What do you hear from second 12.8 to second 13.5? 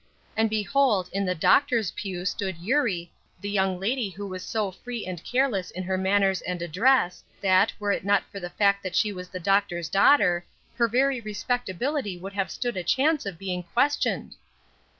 chance of